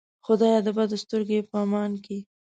خدایه 0.25 0.59
د 0.63 0.67
بدو 0.77 0.97
سترګو 1.03 1.31
یې 1.37 1.43
په 1.49 1.55
امان 1.65 1.91
کې. 2.05 2.17